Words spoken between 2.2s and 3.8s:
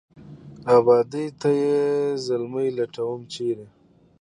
زلمي لټوم، چېرې؟